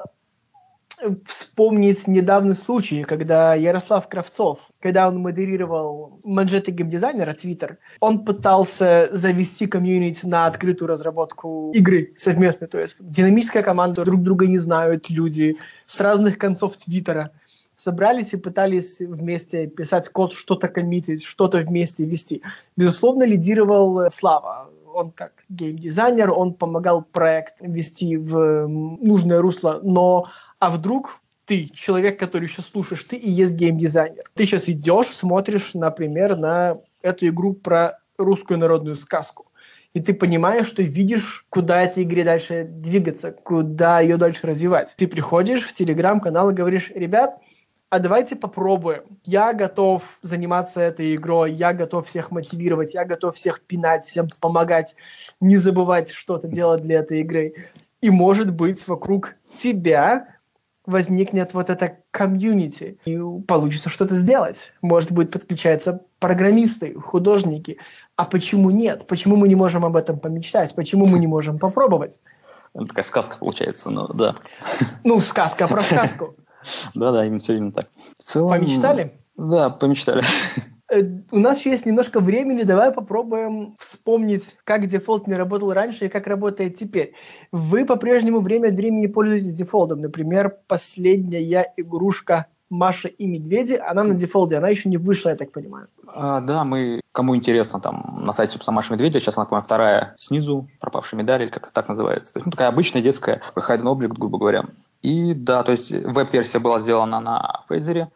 вспомнить 1.25 2.07
недавний 2.07 2.53
случай, 2.53 3.03
когда 3.03 3.55
Ярослав 3.55 4.07
Кравцов, 4.07 4.69
когда 4.79 5.07
он 5.07 5.19
модерировал 5.19 6.19
манжеты 6.23 6.71
геймдизайнера 6.71 7.33
Twitter, 7.33 7.77
он 7.99 8.25
пытался 8.25 9.09
завести 9.11 9.67
комьюнити 9.67 10.25
на 10.25 10.47
открытую 10.47 10.87
разработку 10.87 11.71
игры 11.73 12.13
совместной. 12.15 12.67
То 12.67 12.79
есть 12.79 12.97
динамическая 12.99 13.63
команда, 13.63 14.05
друг 14.05 14.21
друга 14.21 14.47
не 14.47 14.57
знают 14.57 15.09
люди 15.09 15.57
с 15.85 15.99
разных 15.99 16.37
концов 16.37 16.77
Твиттера 16.77 17.31
собрались 17.77 18.33
и 18.33 18.37
пытались 18.37 18.99
вместе 18.99 19.67
писать 19.67 20.09
код, 20.09 20.33
что-то 20.33 20.67
коммитить, 20.67 21.23
что-то 21.23 21.59
вместе 21.59 22.05
вести. 22.05 22.41
Безусловно, 22.75 23.23
лидировал 23.23 24.09
Слава. 24.09 24.71
Он 24.93 25.11
как 25.11 25.31
геймдизайнер, 25.47 26.31
он 26.31 26.55
помогал 26.55 27.03
проект 27.03 27.57
вести 27.59 28.17
в 28.17 28.67
нужное 28.67 29.41
русло, 29.41 29.79
но 29.83 30.25
а 30.59 30.71
вдруг 30.71 31.19
ты, 31.45 31.67
человек, 31.73 32.19
который 32.19 32.47
сейчас 32.47 32.67
слушаешь, 32.67 33.03
ты 33.03 33.15
и 33.15 33.29
есть 33.29 33.55
геймдизайнер. 33.55 34.29
Ты 34.33 34.45
сейчас 34.45 34.67
идешь, 34.67 35.07
смотришь, 35.07 35.71
например, 35.73 36.35
на 36.35 36.79
эту 37.01 37.27
игру 37.27 37.53
про 37.53 37.99
русскую 38.17 38.59
народную 38.59 38.95
сказку. 38.97 39.45
И 39.93 40.01
ты 40.01 40.13
понимаешь, 40.13 40.67
что 40.67 40.83
видишь, 40.83 41.45
куда 41.49 41.81
этой 41.81 42.03
игре 42.03 42.23
дальше 42.23 42.65
двигаться, 42.69 43.31
куда 43.31 44.01
ее 44.01 44.17
дальше 44.17 44.45
развивать. 44.45 44.93
Ты 44.97 45.07
приходишь 45.07 45.63
в 45.63 45.73
телеграм-канал 45.73 46.49
и 46.49 46.53
говоришь, 46.53 46.91
ребят, 46.93 47.39
а 47.89 47.99
давайте 47.99 48.35
попробуем. 48.35 49.03
Я 49.23 49.53
готов 49.53 50.19
заниматься 50.21 50.81
этой 50.81 51.15
игрой, 51.15 51.53
я 51.53 51.73
готов 51.73 52.07
всех 52.07 52.31
мотивировать, 52.31 52.93
я 52.93 53.05
готов 53.05 53.35
всех 53.35 53.61
пинать, 53.61 54.05
всем 54.05 54.27
помогать, 54.41 54.95
не 55.39 55.55
забывать 55.55 56.11
что-то 56.11 56.47
делать 56.47 56.81
для 56.81 56.99
этой 56.99 57.21
игры. 57.21 57.53
И, 58.01 58.09
может 58.09 58.53
быть, 58.53 58.85
вокруг 58.87 59.35
тебя 59.57 60.36
возникнет 60.87 61.53
вот 61.53 61.69
это 61.69 61.97
комьюнити, 62.11 62.97
и 63.05 63.19
получится 63.45 63.89
что-то 63.89 64.15
сделать. 64.15 64.71
Может 64.81 65.11
быть, 65.11 65.29
подключаются 65.29 66.01
программисты, 66.17 66.95
художники. 66.95 67.77
А 68.15 68.25
почему 68.25 68.71
нет? 68.71 69.05
Почему 69.05 69.35
мы 69.35 69.49
не 69.49 69.55
можем 69.55 69.85
об 69.85 69.95
этом 69.95 70.17
помечтать? 70.17 70.73
Почему 70.73 71.05
мы 71.05 71.19
не 71.19 71.27
можем 71.27 71.59
попробовать? 71.59 72.19
Это 72.73 72.85
такая 72.85 73.05
сказка 73.05 73.37
получается, 73.37 73.91
ну 73.91 74.07
да. 74.07 74.33
Ну, 75.03 75.19
сказка 75.19 75.67
про 75.67 75.83
сказку. 75.83 76.35
Да-да, 76.95 77.25
именно 77.25 77.39
все 77.39 77.57
именно 77.57 77.71
так. 77.73 77.87
В 78.17 78.23
целом, 78.23 78.51
помечтали? 78.51 79.13
Да, 79.35 79.69
помечтали. 79.69 80.23
Э, 80.89 81.01
у 81.31 81.39
нас 81.39 81.59
еще 81.59 81.71
есть 81.71 81.85
немножко 81.85 82.19
времени, 82.19 82.63
давай 82.63 82.91
попробуем 82.91 83.75
вспомнить, 83.79 84.55
как 84.63 84.87
дефолт 84.87 85.27
не 85.27 85.33
работал 85.33 85.73
раньше 85.73 86.05
и 86.05 86.09
как 86.09 86.27
работает 86.27 86.77
теперь. 86.77 87.13
Вы 87.51 87.85
по-прежнему 87.85 88.39
время 88.39 88.69
от 88.69 88.75
времени 88.75 89.07
пользуетесь 89.07 89.53
дефолтом. 89.53 90.01
Например, 90.01 90.55
последняя 90.67 91.73
игрушка 91.75 92.47
Маша 92.69 93.07
и 93.07 93.27
Медведи, 93.27 93.73
она 93.73 94.03
на 94.03 94.13
дефолте, 94.13 94.57
она 94.57 94.67
еще 94.69 94.89
не 94.89 94.97
вышла, 94.97 95.29
я 95.29 95.35
так 95.35 95.51
понимаю. 95.51 95.87
А, 96.07 96.41
да, 96.41 96.63
мы, 96.63 97.01
кому 97.13 97.35
интересно, 97.35 97.79
там 97.79 98.19
на 98.25 98.33
сайте, 98.33 98.53
собственно, 98.53 98.75
Маша 98.75 98.93
Медведя, 98.93 99.19
сейчас 99.19 99.37
она, 99.37 99.45
по 99.45 99.61
вторая 99.61 100.15
снизу, 100.17 100.67
пропавшая 100.79 101.19
медаль, 101.19 101.43
или 101.43 101.49
как-то 101.49 101.71
так 101.71 101.87
называется. 101.87 102.33
То 102.33 102.37
есть, 102.39 102.45
ну, 102.45 102.51
такая 102.51 102.67
обычная 102.67 103.01
детская 103.01 103.41
hidden 103.55 103.83
object, 103.83 104.15
грубо 104.17 104.37
говоря. 104.37 104.65
И 105.01 105.33
да, 105.33 105.63
то 105.63 105.71
есть 105.71 105.91
веб-версия 105.91 106.59
была 106.59 106.79
сделана 106.79 107.19
на 107.19 107.63
Фейзере, 107.69 108.09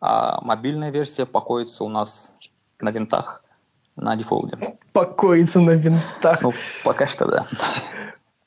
а 0.00 0.40
мобильная 0.42 0.90
версия 0.90 1.26
покоится 1.26 1.84
у 1.84 1.88
нас 1.88 2.32
на 2.80 2.90
винтах 2.90 3.44
на 3.96 4.16
Defold 4.16 4.62
е. 4.62 4.78
Покоится 4.92 5.60
на 5.60 5.72
винтах. 5.72 6.42
Ну, 6.42 6.52
пока 6.84 7.06
что 7.06 7.26
да. 7.26 7.46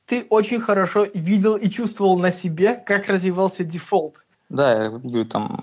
Ты 0.06 0.26
очень 0.30 0.60
хорошо 0.60 1.06
видел 1.14 1.56
и 1.56 1.70
чувствовал 1.70 2.18
на 2.18 2.32
себе, 2.32 2.76
как 2.76 3.08
развивался 3.08 3.64
Defold. 3.64 4.24
Да, 4.50 4.84
я 4.84 4.90
говорю, 4.90 5.26
там, 5.26 5.60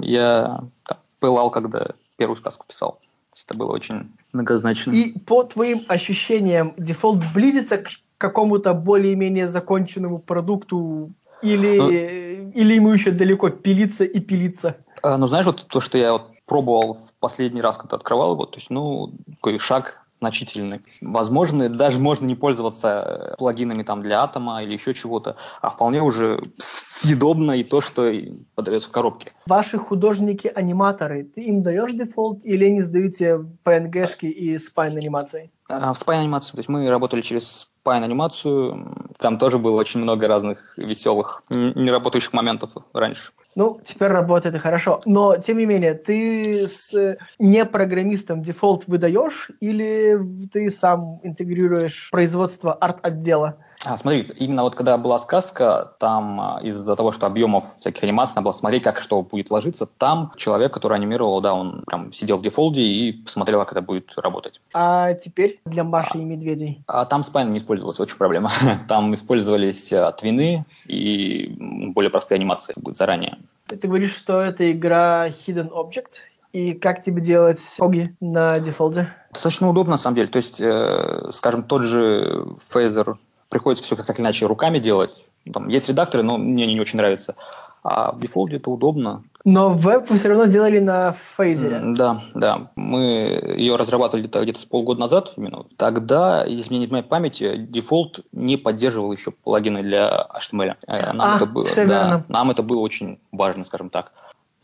я 0.00 0.60
там, 0.84 0.98
пылал, 1.18 1.50
когда 1.50 1.88
первую 2.16 2.36
сказку 2.36 2.66
писал. 2.66 3.00
Это 3.44 3.56
было 3.56 3.72
очень 3.72 4.10
многозначно. 4.32 4.92
И 4.92 5.18
по 5.18 5.42
твоим 5.42 5.84
ощущениям, 5.88 6.74
Defold 6.78 7.22
близится 7.34 7.78
к 7.78 7.90
какому-то 8.18 8.72
более-менее 8.72 9.46
законченному 9.46 10.18
продукту 10.18 11.12
или, 11.42 11.76
ну, 11.76 11.90
или 11.90 12.74
ему 12.74 12.90
еще 12.90 13.10
далеко 13.10 13.50
пилиться 13.50 14.04
и 14.04 14.20
пилиться? 14.20 14.76
А, 15.06 15.18
ну, 15.18 15.28
знаешь, 15.28 15.46
вот 15.46 15.64
то, 15.68 15.80
что 15.80 15.98
я 15.98 16.12
вот 16.12 16.22
пробовал 16.46 16.94
в 16.94 17.12
последний 17.20 17.60
раз, 17.60 17.76
когда 17.76 17.96
открывал 17.96 18.32
его, 18.32 18.44
то 18.44 18.56
есть, 18.58 18.70
ну, 18.70 19.12
такой 19.36 19.58
шаг 19.58 20.02
значительный. 20.18 20.80
Возможно, 21.00 21.68
даже 21.68 21.98
можно 22.00 22.26
не 22.26 22.34
пользоваться 22.34 23.36
плагинами 23.38 23.84
там 23.84 24.00
для 24.00 24.22
атома 24.22 24.64
или 24.64 24.72
еще 24.72 24.94
чего-то, 24.94 25.36
а 25.60 25.70
вполне 25.70 26.02
уже 26.02 26.40
съедобно 26.56 27.52
и 27.52 27.62
то, 27.62 27.80
что 27.80 28.10
подается 28.56 28.88
в 28.88 28.92
коробке. 28.92 29.32
Ваши 29.46 29.78
художники-аниматоры, 29.78 31.22
ты 31.22 31.42
им 31.42 31.62
даешь 31.62 31.92
дефолт 31.92 32.40
или 32.44 32.64
они 32.64 32.82
сдаете 32.82 33.44
PNG-шки 33.64 34.26
и 34.26 34.58
спайн-анимации? 34.58 35.52
А, 35.68 35.92
в 35.92 35.98
спайн-анимацию. 35.98 36.52
То 36.52 36.58
есть 36.58 36.68
мы 36.68 36.88
работали 36.88 37.20
через 37.20 37.68
спайн-анимацию. 37.82 39.12
Там 39.18 39.38
тоже 39.38 39.58
было 39.58 39.76
очень 39.76 40.00
много 40.00 40.26
разных 40.26 40.76
веселых, 40.76 41.44
неработающих 41.50 42.32
моментов 42.32 42.70
раньше. 42.92 43.30
Ну, 43.56 43.80
теперь 43.82 44.08
работает 44.08 44.54
и 44.54 44.58
хорошо. 44.58 45.00
Но, 45.06 45.38
тем 45.38 45.56
не 45.56 45.64
менее, 45.64 45.94
ты 45.94 46.68
с 46.68 47.16
непрограммистам 47.38 48.42
Defold 48.42 48.84
выдаешь 48.86 49.50
или 49.60 50.18
ты 50.52 50.68
сам 50.68 51.20
интегрируешь 51.22 52.10
производство 52.12 52.74
арт-отдела? 52.74 53.56
А, 53.86 53.96
смотри, 53.98 54.22
именно 54.36 54.62
вот 54.62 54.74
когда 54.74 54.98
была 54.98 55.18
сказка, 55.18 55.92
там 56.00 56.40
а, 56.40 56.60
из-за 56.62 56.96
того, 56.96 57.12
что 57.12 57.26
объемов 57.26 57.64
всяких 57.78 58.02
анимаций 58.02 58.34
надо 58.34 58.46
было 58.46 58.52
смотреть, 58.52 58.82
как 58.82 59.00
что 59.00 59.22
будет 59.22 59.50
ложиться, 59.50 59.86
там 59.86 60.32
человек, 60.36 60.74
который 60.74 60.96
анимировал, 60.98 61.40
да, 61.40 61.54
он 61.54 61.82
прям 61.86 62.12
сидел 62.12 62.38
в 62.38 62.42
Defold 62.42 62.76
е 62.76 62.82
и 62.82 63.12
посмотрел, 63.12 63.60
как 63.60 63.72
это 63.72 63.82
будет 63.82 64.12
работать. 64.16 64.60
А 64.74 65.14
теперь 65.14 65.60
для 65.64 65.84
Маши 65.84 66.10
а, 66.14 66.18
и 66.18 66.24
Медведей? 66.24 66.82
А 66.88 67.04
там 67.04 67.22
Spine 67.22 67.52
не 67.52 67.58
использовалась, 67.58 68.00
очень 68.00 68.16
проблема. 68.16 68.50
Там 68.88 69.14
использовались 69.14 69.92
а, 69.92 70.10
tween 70.12 70.55
ы 70.55 70.64
и 70.86 71.54
более 71.94 72.10
простые 72.10 72.36
анимации 72.36 72.72
будет 72.76 72.96
заранее. 72.96 73.38
Ты 73.68 73.86
говоришь, 73.86 74.16
что 74.16 74.40
это 74.40 74.70
игра 74.70 75.28
Hidden 75.28 75.70
Object, 75.70 76.14
и 76.52 76.72
как 76.72 77.02
тебе 77.02 77.20
делать 77.20 77.60
хоги 77.78 78.16
на 78.20 78.58
дефолде? 78.58 79.08
Достаточно 79.32 79.68
удобно, 79.68 79.92
на 79.92 79.98
самом 79.98 80.16
деле. 80.16 80.28
То 80.28 80.38
есть, 80.38 80.60
э, 80.60 81.30
скажем, 81.32 81.62
тот 81.62 81.82
же 81.82 82.46
фейзер 82.70 83.18
приходится 83.48 83.84
все 83.84 83.96
как 83.96 84.18
иначе 84.20 84.46
руками 84.46 84.78
делать. 84.78 85.28
Там 85.52 85.68
есть 85.68 85.88
редакторы, 85.88 86.22
но 86.22 86.38
мне 86.38 86.64
они 86.64 86.74
не 86.74 86.80
очень 86.80 86.96
нравятся. 86.96 87.36
А 87.82 88.10
в 88.10 88.18
дефолте 88.18 88.56
это 88.56 88.68
удобно. 88.68 89.22
Но 89.44 89.72
веб 89.72 90.10
вы 90.10 90.16
все 90.16 90.30
равно 90.30 90.46
делали 90.46 90.80
на 90.80 91.14
фейзере. 91.36 91.80
Да, 91.94 92.20
да. 92.34 92.72
Мы 92.74 93.40
ее 93.56 93.76
разрабатывали 93.76 94.26
где-то, 94.26 94.60
с 94.60 94.64
полгода 94.64 94.98
назад 94.98 95.34
именно. 95.36 95.66
Тогда, 95.76 96.44
если 96.44 96.70
мне 96.70 96.80
не 96.80 96.86
изменяет 96.86 97.08
память, 97.08 97.40
Defold 97.70 98.20
не 98.32 98.56
поддерживал 98.56 99.12
еще 99.12 99.30
плагины 99.30 99.84
для 99.84 100.26
HTML. 100.34 100.74
Э, 100.88 101.12
нам, 101.12 101.34
а, 101.34 101.36
это 101.36 101.46
было, 101.46 101.68
да, 101.76 102.24
нам 102.26 102.50
это 102.50 102.64
было 102.64 102.80
очень 102.80 103.20
важно, 103.30 103.64
скажем 103.64 103.88
так. 103.88 104.12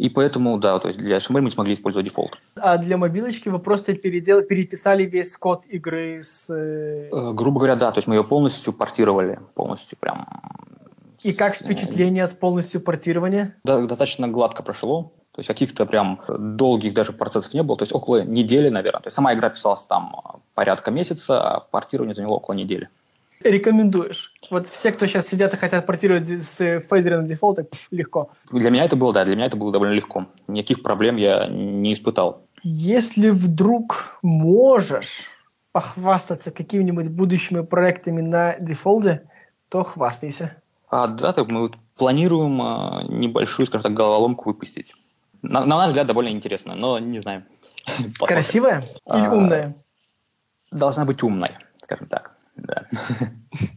И 0.03 0.09
поэтому, 0.09 0.59
да, 0.59 0.81
то 0.81 0.89
есть 0.89 0.99
для 0.99 1.19
HTML 1.19 1.43
мы 1.43 1.51
смогли 1.53 1.75
использовать 1.75 2.05
Defold. 2.05 2.37
А 2.57 2.77
для 2.77 2.97
мобилочки 2.97 3.49
вы 3.49 3.61
просто 3.61 3.95
передел... 3.95 4.43
переписали 4.43 5.05
весь 5.05 5.37
код 5.37 5.63
игры 5.67 6.25
с... 6.25 6.51
Э, 6.51 7.09
э, 7.13 7.33
грубо 7.33 7.61
говоря, 7.61 7.77
да, 7.77 7.93
то 7.93 7.99
есть 7.99 8.09
мы 8.09 8.17
ее 8.17 8.25
полностью 8.25 8.73
портировали, 8.73 9.39
полностью 9.55 9.97
прям... 9.97 10.27
И 11.23 11.33
как 11.33 11.55
впечатление 11.55 12.25
от 12.25 12.37
полностью 12.37 12.81
портирования? 12.81 13.55
Да, 13.63 13.79
достаточно 13.79 14.27
гладко 14.27 14.65
прошло. 14.65 15.13
То 15.31 15.39
есть 15.39 15.47
каких-то 15.47 15.87
прям 15.87 16.21
долгих 16.29 16.95
даже 16.95 17.13
процессов 17.13 17.55
не 17.55 17.63
было. 17.63 17.79
То 17.79 17.85
есть 17.85 17.95
около 17.95 18.25
недели, 18.25 18.71
наверное. 18.71 19.03
То 19.03 19.07
есть 19.07 19.15
сама 19.15 19.33
игра 19.35 19.51
писалась 19.51 19.83
там 19.83 20.17
порядка 20.55 20.91
месяца, 20.91 21.41
а 21.41 21.61
портирование 21.61 22.17
заняло 22.17 22.35
около 22.35 22.57
недели 22.57 22.89
рекомендуешь? 23.45 24.33
Вот 24.51 24.67
все, 24.67 24.93
кто 24.93 25.07
сейчас 25.07 25.27
сидят 25.27 25.55
и 25.55 25.57
хотят 25.57 25.87
портировать 25.87 26.29
с 26.29 26.61
Phaser 26.61 27.19
на 27.19 27.27
дефолт, 27.27 27.61
легко. 27.91 28.31
Для 28.51 28.71
меня 28.71 28.85
это 28.85 28.97
было, 28.97 29.13
да, 29.13 29.25
для 29.25 29.37
меня 29.37 29.47
это 29.47 29.57
было 29.57 29.73
довольно 29.73 29.93
легко. 29.93 30.27
Никаких 30.49 30.83
проблем 30.83 31.17
я 31.17 31.47
не 31.49 31.93
испытал. 31.93 32.47
Если 32.63 33.31
вдруг 33.31 34.19
можешь 34.23 35.27
похвастаться 35.73 36.51
какими-нибудь 36.51 37.09
будущими 37.09 37.63
проектами 37.63 38.21
на 38.21 38.57
дефолте, 38.59 39.29
то 39.69 39.85
хвастайся. 39.85 40.63
А, 40.89 41.07
да, 41.07 41.33
так 41.33 41.49
мы 41.49 41.71
планируем 41.97 42.61
а, 42.61 43.03
небольшую, 43.09 43.67
скажем 43.67 43.83
так, 43.83 43.95
головоломку 43.95 44.51
выпустить. 44.51 44.95
На, 45.41 45.65
на 45.65 45.79
наш 45.79 45.89
взгляд, 45.89 46.07
довольно 46.07 46.29
интересно, 46.29 46.75
но 46.75 46.99
не 46.99 47.19
знаю. 47.19 47.45
Красивая 48.21 48.81
или 48.81 49.27
а, 49.27 49.35
умная? 49.35 49.77
Должна 50.71 51.05
быть 51.05 51.23
умной, 51.23 51.57
скажем 51.83 52.07
так. 52.07 52.32
Да. 52.63 52.87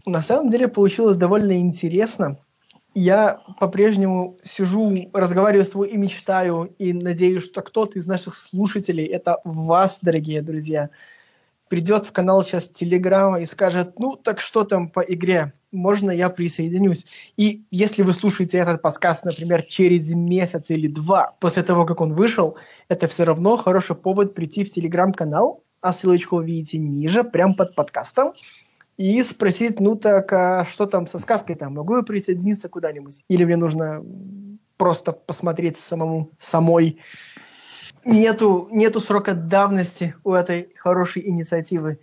На 0.06 0.22
самом 0.22 0.50
деле 0.50 0.68
получилось 0.68 1.18
довольно 1.18 1.60
интересно. 1.60 2.38
Я 2.94 3.42
по-прежнему 3.60 4.38
сижу, 4.44 5.10
разговариваю 5.12 5.66
с 5.66 5.72
тобой 5.72 5.90
и 5.90 5.98
мечтаю, 5.98 6.74
и 6.78 6.94
надеюсь, 6.94 7.44
что 7.44 7.62
кто-то 7.62 8.00
из 8.00 8.06
наших 8.06 8.36
слушателей, 8.36 9.06
это 9.06 9.40
вас, 9.44 10.00
дорогие 10.02 10.42
друзья, 10.42 10.90
придет 11.68 12.06
в 12.06 12.12
канал 12.14 12.42
сейчас 12.44 12.70
Телеграма 12.70 13.42
и 13.42 13.46
скажет, 13.46 14.00
ну 14.00 14.16
так 14.16 14.40
что 14.40 14.64
там 14.64 14.90
по 14.90 15.02
игре? 15.02 15.54
можно 15.76 16.12
я 16.12 16.30
присоединюсь. 16.30 17.06
И 17.38 17.66
если 17.70 18.02
вы 18.02 18.14
слушаете 18.14 18.58
этот 18.58 18.82
подкаст, 18.82 19.26
например, 19.26 19.64
через 19.64 20.12
месяц 20.12 20.70
или 20.72 20.88
два 20.88 21.36
после 21.40 21.64
того, 21.64 21.86
как 21.86 22.02
он 22.02 22.14
вышел, 22.14 22.56
это 22.88 23.08
все 23.08 23.26
равно 23.26 23.58
хороший 23.58 23.96
повод 23.96 24.34
прийти 24.34 24.64
в 24.64 24.72
телеграм-канал, 24.72 25.64
а 25.82 25.94
ссылочку 25.94 26.38
вы 26.38 26.46
видите 26.46 26.78
ниже, 26.80 27.24
прямо 27.24 27.54
под 27.54 27.76
подкастом, 27.76 28.34
и 28.98 29.22
спросить, 29.24 29.80
ну 29.80 29.96
так, 29.96 30.32
а 30.32 30.66
что 30.66 30.86
там 30.86 31.08
со 31.08 31.20
сказкой 31.20 31.56
там? 31.56 31.74
Могу 31.74 31.98
я 31.98 32.04
присоединиться 32.04 32.70
куда-нибудь? 32.70 33.24
Или 33.28 33.44
мне 33.44 33.58
нужно 33.58 34.04
просто 34.78 35.12
посмотреть 35.12 35.78
самому, 35.78 36.32
самой? 36.40 37.00
Нету, 38.06 38.68
нету 38.72 39.02
срока 39.02 39.34
давности 39.34 40.16
у 40.24 40.34
этой 40.34 40.74
хорошей 40.78 41.28
инициативы. 41.28 42.00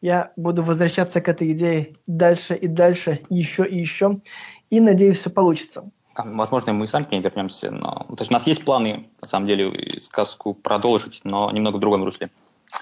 Я 0.00 0.32
буду 0.36 0.62
возвращаться 0.62 1.20
к 1.20 1.28
этой 1.28 1.52
идее 1.52 1.96
дальше 2.06 2.54
и 2.54 2.68
дальше, 2.68 3.20
еще 3.30 3.64
и 3.64 3.78
еще, 3.78 4.20
и 4.68 4.80
надеюсь, 4.80 5.18
все 5.18 5.30
получится. 5.30 5.90
А, 6.14 6.24
возможно, 6.24 6.72
мы 6.72 6.86
сами 6.86 7.04
к 7.04 7.10
ней 7.10 7.22
вернемся, 7.22 7.70
но 7.70 8.04
то 8.08 8.16
есть 8.18 8.30
у 8.30 8.34
нас 8.34 8.46
есть 8.46 8.64
планы, 8.64 9.08
на 9.22 9.28
самом 9.28 9.46
деле, 9.46 10.00
сказку 10.00 10.52
продолжить, 10.52 11.20
но 11.24 11.50
немного 11.50 11.76
в 11.76 11.80
другом 11.80 12.04
русле. 12.04 12.28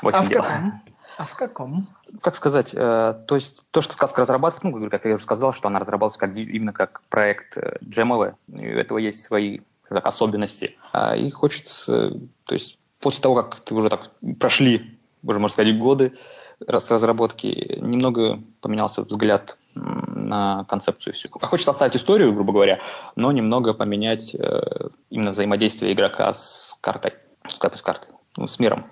Вот 0.03 0.15
а 0.15 0.23
в 0.23 0.29
дело. 0.29 0.43
каком? 0.43 0.83
А 1.19 1.27
в 1.27 1.35
каком? 1.35 1.89
Как 2.21 2.37
сказать, 2.37 2.75
э, 2.75 3.15
то 3.27 3.35
есть 3.35 3.65
то, 3.71 3.83
что 3.83 3.93
сказка 3.93 4.23
разрабатывается, 4.23 4.81
ну, 4.81 4.91
как 4.91 5.05
я 5.05 5.15
уже 5.15 5.23
сказал, 5.23 5.53
что 5.53 5.69
она 5.69 5.79
разрабатывается 5.79 6.21
как, 6.21 6.37
именно 6.37 6.73
как 6.73 7.03
проект 7.09 7.57
э, 7.57 7.79
джемовый, 7.85 8.33
у 8.49 8.59
этого 8.59 8.99
есть 8.99 9.25
свои 9.25 9.61
так, 9.89 10.07
особенности. 10.07 10.77
А, 10.93 11.17
и 11.17 11.31
хочется, 11.31 12.19
то 12.45 12.55
есть 12.55 12.79
после 13.01 13.21
того, 13.21 13.35
как 13.37 13.61
ты 13.61 13.75
уже 13.75 13.89
так 13.89 14.11
прошли, 14.39 14.99
уже 15.23 15.39
можно 15.39 15.53
сказать, 15.53 15.79
годы, 15.79 16.17
с 16.61 16.91
разработки 16.91 17.79
немного 17.81 18.41
поменялся 18.61 19.03
взгляд 19.03 19.59
на 19.75 20.65
концепцию 20.69 21.13
всю. 21.13 21.29
Хочется 21.31 21.71
оставить 21.71 21.97
историю, 21.97 22.33
грубо 22.33 22.53
говоря, 22.53 22.81
но 23.17 23.33
немного 23.33 23.75
поменять 23.75 24.35
э, 24.35 24.89
именно 25.11 25.33
взаимодействие 25.33 25.93
игрока 25.93 26.33
с 26.33 26.77
картой, 26.81 27.15
с 27.47 27.83
картой, 27.83 28.11
ну, 28.37 28.47
с 28.47 28.59
миром. 28.59 28.87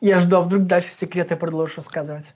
Я 0.00 0.18
жду, 0.18 0.36
а 0.36 0.40
вдруг 0.40 0.66
дальше 0.66 0.92
секреты 0.92 1.36
продолжишь 1.36 1.76
рассказывать. 1.76 2.26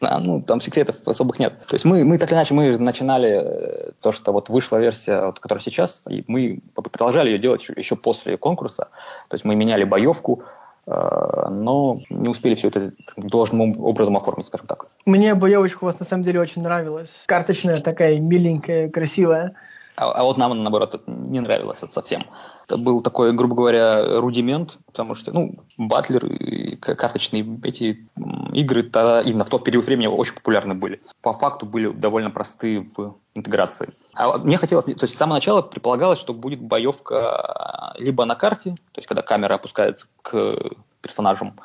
А, 0.00 0.18
ну, 0.18 0.40
там 0.40 0.60
секретов 0.60 0.96
особых 1.04 1.38
нет. 1.38 1.52
То 1.66 1.74
есть 1.74 1.84
мы, 1.84 2.04
мы 2.04 2.16
так 2.16 2.30
или 2.30 2.36
иначе, 2.36 2.54
мы 2.54 2.78
начинали 2.78 3.40
э, 3.42 3.90
то, 4.00 4.12
что 4.12 4.32
вот 4.32 4.48
вышла 4.48 4.78
версия, 4.78 5.26
вот, 5.26 5.40
которая 5.40 5.62
сейчас, 5.62 6.02
и 6.08 6.24
мы 6.26 6.60
продолжали 6.74 7.30
ее 7.30 7.38
делать 7.38 7.68
еще, 7.76 7.96
после 7.96 8.38
конкурса. 8.38 8.88
То 9.28 9.34
есть 9.34 9.44
мы 9.44 9.54
меняли 9.54 9.84
боевку, 9.84 10.42
Э, 10.90 11.48
но 11.50 12.00
не 12.10 12.28
успели 12.28 12.54
все 12.54 12.68
это 12.68 12.92
должным 13.16 13.80
образом 13.80 14.16
оформить, 14.16 14.46
скажем 14.46 14.66
так. 14.66 14.86
Мне 15.06 15.34
боевочка 15.34 15.84
у 15.84 15.86
вас 15.86 15.98
на 15.98 16.04
самом 16.04 16.24
деле 16.24 16.40
очень 16.40 16.62
нравилась. 16.62 17.24
Карточная 17.26 17.76
такая 17.76 18.18
миленькая, 18.18 18.90
красивая. 18.90 19.54
А, 20.00 20.12
а 20.12 20.22
вот 20.22 20.38
нам, 20.38 20.62
наоборот, 20.62 21.02
не 21.06 21.40
нравилось 21.40 21.78
это 21.82 21.92
совсем. 21.92 22.24
Это 22.64 22.78
был 22.78 23.02
такой, 23.02 23.32
грубо 23.32 23.54
говоря, 23.54 24.18
рудимент, 24.18 24.78
потому 24.86 25.14
что, 25.14 25.30
ну, 25.32 25.56
батлер 25.76 26.24
и 26.24 26.76
карточные 26.76 27.44
эти 27.62 28.08
игры 28.54 28.82
то 28.82 29.20
именно 29.20 29.44
в 29.44 29.50
тот 29.50 29.62
период 29.62 29.84
времени 29.84 30.06
очень 30.06 30.34
популярны 30.34 30.74
были. 30.74 31.02
По 31.20 31.34
факту 31.34 31.66
были 31.66 31.92
довольно 31.92 32.30
простые 32.30 32.88
в 32.96 33.16
интеграции. 33.34 33.90
А 34.14 34.38
мне 34.38 34.56
хотелось, 34.56 34.86
то 34.86 35.04
есть 35.04 35.14
с 35.14 35.18
самого 35.18 35.36
начала 35.36 35.60
предполагалось, 35.60 36.18
что 36.18 36.32
будет 36.32 36.62
боевка 36.62 37.94
либо 37.98 38.24
на 38.24 38.36
карте, 38.36 38.70
то 38.70 38.98
есть 38.98 39.06
когда 39.06 39.20
камера 39.20 39.54
опускается 39.54 40.06
к 40.22 40.56
персонажам, 41.02 41.56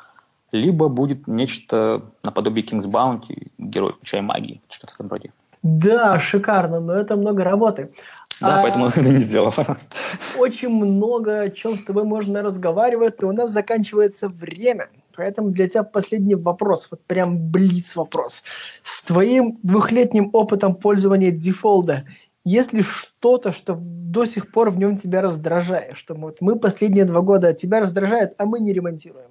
либо 0.52 0.88
будет 0.88 1.26
нечто 1.26 2.02
наподобие 2.22 2.66
King's 2.66 2.86
Bounty, 2.86 3.50
герой, 3.56 3.94
включая 3.94 4.20
магии, 4.20 4.60
что-то 4.68 4.92
в 4.92 4.96
этом 4.96 5.08
роде. 5.08 5.32
Да, 5.62 6.20
шикарно, 6.20 6.78
но 6.78 6.92
это 6.92 7.16
много 7.16 7.42
работы. 7.42 7.90
Да, 8.40 8.60
а, 8.60 8.62
поэтому 8.62 8.86
это 8.96 9.00
не 9.02 9.22
сделал. 9.22 9.54
Очень 10.38 10.70
много 10.70 11.40
о 11.40 11.50
чем 11.50 11.78
с 11.78 11.82
тобой 11.82 12.04
можно 12.04 12.42
разговаривать, 12.42 13.22
но 13.22 13.28
у 13.28 13.32
нас 13.32 13.50
заканчивается 13.50 14.28
время. 14.28 14.88
Поэтому 15.16 15.50
для 15.50 15.68
тебя 15.68 15.82
последний 15.82 16.34
вопрос, 16.34 16.88
вот 16.90 17.02
прям 17.04 17.50
блиц 17.50 17.96
вопрос. 17.96 18.42
С 18.82 19.02
твоим 19.02 19.58
двухлетним 19.62 20.30
опытом 20.32 20.74
пользования 20.74 21.30
дефолда, 21.30 22.04
есть 22.44 22.72
ли 22.72 22.82
что-то, 22.82 23.52
что 23.52 23.76
до 23.80 24.24
сих 24.24 24.52
пор 24.52 24.70
в 24.70 24.78
нем 24.78 24.98
тебя 24.98 25.22
раздражает? 25.22 25.96
Что 25.96 26.14
вот 26.14 26.36
мы 26.40 26.58
последние 26.58 27.04
два 27.04 27.22
года 27.22 27.54
тебя 27.54 27.80
раздражает, 27.80 28.34
а 28.38 28.44
мы 28.44 28.60
не 28.60 28.72
ремонтируем? 28.72 29.30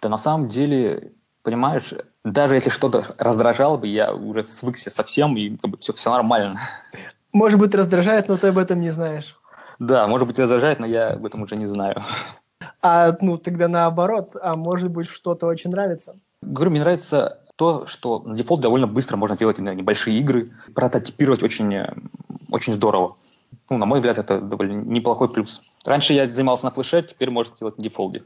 Да 0.00 0.08
на 0.08 0.18
самом 0.18 0.48
деле, 0.48 1.12
понимаешь, 1.42 1.92
даже 2.24 2.54
если 2.54 2.70
что-то 2.70 3.04
раздражало 3.18 3.78
бы, 3.78 3.86
я 3.86 4.14
уже 4.14 4.44
свыкся 4.44 4.90
совсем, 4.90 5.36
и 5.36 5.56
как 5.56 5.70
бы 5.70 5.78
все, 5.78 5.92
все 5.92 6.10
нормально. 6.10 6.56
Может 7.36 7.60
быть, 7.60 7.74
раздражает, 7.74 8.28
но 8.28 8.38
ты 8.38 8.46
об 8.46 8.56
этом 8.56 8.80
не 8.80 8.88
знаешь. 8.88 9.36
Да, 9.78 10.08
может 10.08 10.26
быть, 10.26 10.38
раздражает, 10.38 10.80
но 10.80 10.86
я 10.86 11.10
об 11.10 11.26
этом 11.26 11.42
уже 11.42 11.56
не 11.56 11.66
знаю. 11.66 12.02
А, 12.80 13.14
ну, 13.20 13.36
тогда 13.36 13.68
наоборот, 13.68 14.34
а 14.40 14.56
может 14.56 14.90
быть, 14.90 15.06
что-то 15.06 15.46
очень 15.46 15.68
нравится? 15.68 16.16
Говорю, 16.40 16.70
мне 16.70 16.80
нравится 16.80 17.40
то, 17.56 17.86
что 17.86 18.20
на 18.20 18.34
дефолт 18.34 18.62
довольно 18.62 18.86
быстро 18.86 19.18
можно 19.18 19.36
делать 19.36 19.58
именно 19.58 19.74
небольшие 19.74 20.18
игры, 20.18 20.52
прототипировать 20.74 21.42
очень, 21.42 21.74
очень 22.50 22.72
здорово. 22.72 23.16
Ну, 23.68 23.76
на 23.76 23.84
мой 23.84 23.98
взгляд, 23.98 24.16
это 24.16 24.40
довольно 24.40 24.80
неплохой 24.80 25.28
плюс. 25.28 25.60
Раньше 25.84 26.14
я 26.14 26.26
занимался 26.26 26.64
на 26.64 26.70
флеше, 26.70 27.02
теперь 27.02 27.28
можно 27.28 27.54
делать 27.54 27.76
на 27.76 27.84
дефолде 27.84 28.22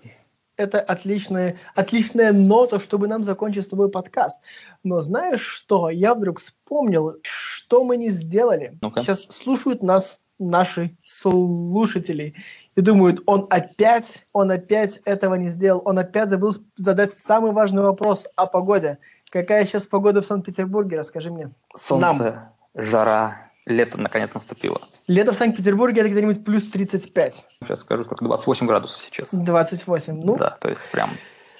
это 0.60 0.80
отличная, 0.80 1.58
отличная 1.74 2.32
нота, 2.32 2.78
чтобы 2.80 3.08
нам 3.08 3.24
закончить 3.24 3.64
с 3.64 3.68
тобой 3.68 3.90
подкаст. 3.90 4.40
Но 4.84 5.00
знаешь 5.00 5.42
что? 5.42 5.90
Я 5.90 6.14
вдруг 6.14 6.38
вспомнил, 6.38 7.16
что 7.22 7.84
мы 7.84 7.96
не 7.96 8.10
сделали. 8.10 8.78
ну 8.82 8.92
Сейчас 8.96 9.22
слушают 9.22 9.82
нас 9.82 10.20
наши 10.38 10.96
слушатели 11.04 12.34
и 12.74 12.80
думают, 12.80 13.22
он 13.26 13.46
опять, 13.50 14.26
он 14.32 14.50
опять 14.50 15.00
этого 15.04 15.34
не 15.34 15.48
сделал, 15.48 15.82
он 15.84 15.98
опять 15.98 16.30
забыл 16.30 16.52
задать 16.76 17.12
самый 17.14 17.52
важный 17.52 17.82
вопрос 17.82 18.26
о 18.36 18.46
погоде. 18.46 18.98
Какая 19.30 19.64
сейчас 19.64 19.86
погода 19.86 20.22
в 20.22 20.26
Санкт-Петербурге? 20.26 20.98
Расскажи 20.98 21.30
мне. 21.30 21.50
Солнце, 21.76 22.52
Нам. 22.74 22.84
жара, 22.84 23.49
лето 23.66 23.98
наконец 23.98 24.34
наступило. 24.34 24.88
Лето 25.06 25.32
в 25.32 25.36
Санкт-Петербурге 25.36 26.00
это 26.00 26.10
где-нибудь 26.10 26.44
плюс 26.44 26.68
35. 26.68 27.44
Сейчас 27.62 27.80
скажу, 27.80 28.04
сколько 28.04 28.24
28 28.24 28.66
градусов 28.66 29.00
сейчас. 29.00 29.32
28, 29.32 30.20
ну. 30.22 30.36
Да, 30.36 30.56
то 30.60 30.68
есть 30.68 30.90
прям 30.90 31.10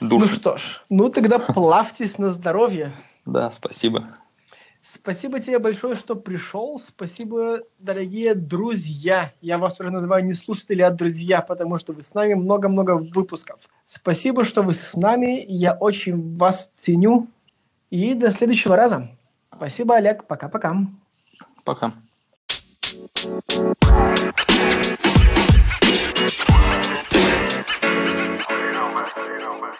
душно. 0.00 0.28
Ну 0.28 0.34
что 0.34 0.56
ж, 0.58 0.82
ну 0.88 1.10
тогда 1.10 1.38
плавьтесь 1.38 2.18
на 2.18 2.30
здоровье. 2.30 2.92
Да, 3.26 3.50
спасибо. 3.52 4.08
Спасибо 4.82 5.40
тебе 5.40 5.58
большое, 5.58 5.94
что 5.94 6.16
пришел. 6.16 6.80
Спасибо, 6.82 7.60
дорогие 7.78 8.34
друзья. 8.34 9.32
Я 9.42 9.58
вас 9.58 9.78
уже 9.78 9.90
называю 9.90 10.24
не 10.24 10.32
слушатели, 10.32 10.80
а 10.80 10.90
друзья, 10.90 11.42
потому 11.42 11.78
что 11.78 11.92
вы 11.92 12.02
с 12.02 12.14
нами 12.14 12.32
много-много 12.32 12.92
выпусков. 12.92 13.60
Спасибо, 13.84 14.42
что 14.44 14.62
вы 14.62 14.74
с 14.74 14.96
нами. 14.96 15.44
Я 15.46 15.74
очень 15.74 16.38
вас 16.38 16.70
ценю. 16.74 17.28
И 17.90 18.14
до 18.14 18.30
следующего 18.30 18.74
раза. 18.74 19.10
Спасибо, 19.54 19.96
Олег. 19.96 20.26
Пока-пока. 20.26 20.74
Пока. 21.64 21.92
You 28.50 28.72
know, 28.72 28.94
man. 28.94 29.06
You 29.24 29.38
know, 29.38 29.60
man. 29.60 29.74